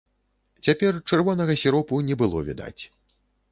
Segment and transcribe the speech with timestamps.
[0.67, 2.83] Цяпер чырвонага сіропу не было відаць.